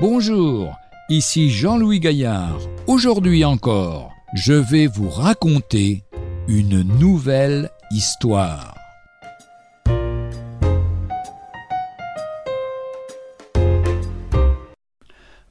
Bonjour, 0.00 0.78
ici 1.10 1.50
Jean-Louis 1.50 2.00
Gaillard. 2.00 2.58
Aujourd'hui 2.86 3.44
encore, 3.44 4.14
je 4.32 4.54
vais 4.54 4.86
vous 4.86 5.10
raconter 5.10 6.04
une 6.48 6.80
nouvelle 6.98 7.68
histoire. 7.90 8.74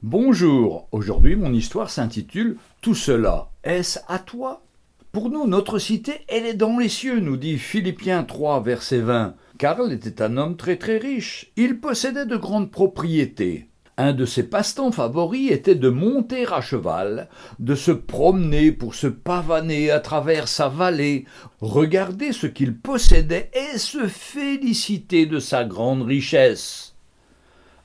Bonjour, 0.02 0.88
aujourd'hui 0.90 1.36
mon 1.36 1.52
histoire 1.52 1.88
s'intitule 1.88 2.56
Tout 2.82 2.96
cela, 2.96 3.50
est-ce 3.62 4.00
à 4.08 4.18
toi? 4.18 4.64
Pour 5.12 5.30
nous, 5.30 5.46
notre 5.46 5.78
cité, 5.78 6.22
elle 6.26 6.46
est 6.46 6.54
dans 6.54 6.76
les 6.76 6.88
cieux, 6.88 7.20
nous 7.20 7.36
dit 7.36 7.56
Philippiens 7.56 8.24
3, 8.24 8.64
verset 8.64 8.98
20. 8.98 9.36
Karl 9.58 9.92
était 9.92 10.22
un 10.22 10.36
homme 10.36 10.56
très 10.56 10.76
très 10.76 10.98
riche. 10.98 11.52
Il 11.56 11.78
possédait 11.78 12.26
de 12.26 12.36
grandes 12.36 12.72
propriétés. 12.72 13.69
Un 14.02 14.14
de 14.14 14.24
ses 14.24 14.44
passe-temps 14.44 14.92
favoris 14.92 15.50
était 15.50 15.74
de 15.74 15.90
monter 15.90 16.46
à 16.50 16.62
cheval, 16.62 17.28
de 17.58 17.74
se 17.74 17.90
promener 17.90 18.72
pour 18.72 18.94
se 18.94 19.06
pavaner 19.06 19.90
à 19.90 20.00
travers 20.00 20.48
sa 20.48 20.70
vallée, 20.70 21.26
regarder 21.60 22.32
ce 22.32 22.46
qu'il 22.46 22.78
possédait 22.78 23.50
et 23.52 23.76
se 23.76 24.08
féliciter 24.08 25.26
de 25.26 25.38
sa 25.38 25.66
grande 25.66 26.00
richesse. 26.00 26.94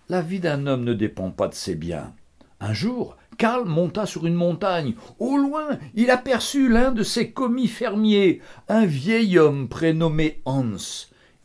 La 0.07 0.21
vie 0.21 0.39
d'un 0.39 0.67
homme 0.67 0.85
ne 0.85 0.93
dépend 0.93 1.31
pas 1.31 1.49
de 1.49 1.53
ses 1.53 1.75
biens. 1.75 2.13
Un 2.61 2.71
jour, 2.71 3.17
Karl 3.37 3.67
monta 3.67 4.05
sur 4.05 4.25
une 4.25 4.35
montagne. 4.35 4.93
Au 5.19 5.35
loin, 5.35 5.77
il 5.95 6.09
aperçut 6.11 6.69
l'un 6.69 6.93
de 6.93 7.03
ses 7.03 7.31
commis 7.31 7.67
fermiers, 7.67 8.39
un 8.69 8.85
vieil 8.85 9.37
homme 9.37 9.67
prénommé 9.67 10.41
Hans. 10.45 10.77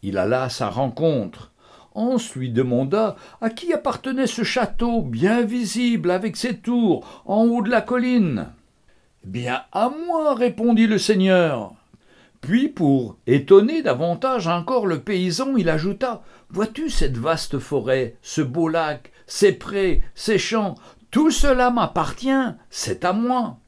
Il 0.04 0.16
alla 0.16 0.44
à 0.44 0.48
sa 0.48 0.70
rencontre. 0.70 1.50
Hans 1.94 2.16
lui 2.36 2.50
demanda 2.50 3.16
à 3.40 3.50
qui 3.50 3.72
appartenait 3.72 4.26
ce 4.26 4.42
château 4.42 5.02
bien 5.02 5.42
visible 5.42 6.10
avec 6.10 6.36
ses 6.36 6.56
tours 6.56 7.22
en 7.26 7.44
haut 7.44 7.62
de 7.62 7.70
la 7.70 7.80
colline. 7.80 8.48
Bien 9.24 9.62
à 9.72 9.90
moi, 9.90 10.34
répondit 10.34 10.86
le 10.86 10.98
seigneur. 10.98 11.74
Puis, 12.40 12.68
pour 12.68 13.16
étonner 13.26 13.82
davantage 13.82 14.46
encore 14.46 14.86
le 14.86 15.00
paysan, 15.00 15.56
il 15.56 15.68
ajouta 15.68 16.22
Vois-tu 16.48 16.88
cette 16.88 17.18
vaste 17.18 17.58
forêt, 17.58 18.16
ce 18.22 18.40
beau 18.40 18.68
lac, 18.68 19.12
ces 19.26 19.52
prés, 19.52 20.02
ces 20.14 20.38
champs? 20.38 20.74
Tout 21.10 21.30
cela 21.30 21.70
m'appartient, 21.70 22.30
c'est 22.70 23.04
à 23.04 23.12
moi. 23.12 23.58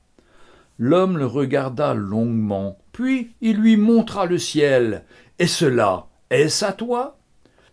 L'homme 0.79 1.19
le 1.19 1.27
regarda 1.27 1.93
longuement, 1.93 2.79
puis 2.93 3.33
il 3.41 3.57
lui 3.59 3.77
montra 3.77 4.27
le 4.27 4.39
ciel. 4.39 5.05
Et 5.39 5.47
cela, 5.47 6.07
est-ce 6.31 6.65
à 6.65 6.73
toi? 6.73 7.19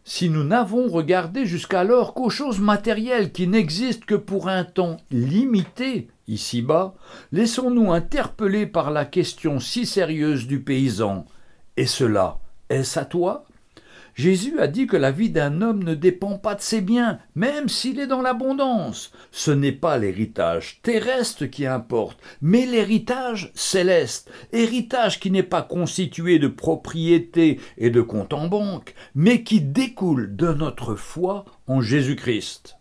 Si 0.03 0.29
nous 0.29 0.43
n'avons 0.43 0.87
regardé 0.87 1.45
jusqu'alors 1.45 2.13
qu'aux 2.13 2.29
choses 2.29 2.59
matérielles 2.59 3.31
qui 3.31 3.47
n'existent 3.47 4.05
que 4.07 4.15
pour 4.15 4.47
un 4.49 4.63
temps 4.63 4.97
limité 5.11 6.07
ici-bas, 6.27 6.95
laissons-nous 7.31 7.91
interpeller 7.91 8.65
par 8.65 8.91
la 8.91 9.05
question 9.05 9.59
si 9.59 9.85
sérieuse 9.85 10.47
du 10.47 10.61
paysan. 10.61 11.25
Et 11.77 11.85
cela, 11.85 12.39
est-ce 12.69 12.99
à 12.99 13.05
toi? 13.05 13.45
Jésus 14.19 14.59
a 14.59 14.67
dit 14.67 14.85
que 14.85 14.97
la 14.97 15.11
vie 15.11 15.29
d'un 15.29 15.61
homme 15.61 15.81
ne 15.81 15.95
dépend 15.95 16.37
pas 16.37 16.53
de 16.53 16.59
ses 16.59 16.81
biens, 16.81 17.19
même 17.35 17.69
s'il 17.69 18.01
est 18.01 18.07
dans 18.07 18.21
l'abondance. 18.21 19.13
Ce 19.31 19.49
n'est 19.49 19.71
pas 19.71 19.97
l'héritage 19.97 20.81
terrestre 20.83 21.45
qui 21.45 21.65
importe, 21.65 22.19
mais 22.41 22.65
l'héritage 22.65 23.49
céleste, 23.55 24.29
héritage 24.51 25.21
qui 25.21 25.31
n'est 25.31 25.41
pas 25.41 25.61
constitué 25.61 26.37
de 26.37 26.49
propriétés 26.49 27.61
et 27.77 27.89
de 27.91 28.01
comptes 28.01 28.33
en 28.33 28.49
banque, 28.49 28.93
mais 29.15 29.41
qui 29.41 29.61
découle 29.61 30.35
de 30.35 30.51
notre 30.51 30.95
foi 30.95 31.45
en 31.65 31.79
Jésus-Christ. 31.79 32.75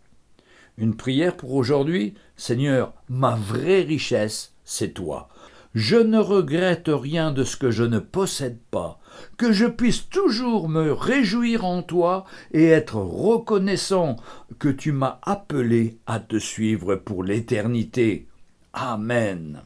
Une 0.77 0.97
prière 0.97 1.37
pour 1.37 1.55
aujourd'hui 1.55 2.15
Seigneur, 2.37 2.95
ma 3.09 3.37
vraie 3.37 3.83
richesse, 3.83 4.55
c'est 4.65 4.93
toi. 4.93 5.29
Je 5.75 5.97
ne 5.97 6.19
regrette 6.19 6.89
rien 6.89 7.31
de 7.31 7.45
ce 7.45 7.57
que 7.57 7.71
je 7.71 7.85
ne 7.85 7.99
possède 7.99 8.59
pas, 8.71 8.99
que 9.37 9.53
je 9.53 9.67
puisse 9.67 10.09
toujours 10.09 10.69
me 10.69 10.93
réjouir 10.93 11.65
en 11.65 11.83
toi 11.83 12.25
et 12.53 12.67
être 12.67 12.97
reconnaissant 12.97 14.17
que 14.59 14.69
tu 14.69 14.93
m'as 14.93 15.19
appelé 15.23 15.99
à 16.07 16.21
te 16.21 16.39
suivre 16.39 16.97
pour 16.97 17.23
l'éternité. 17.23 18.27
Amen. 18.73 19.63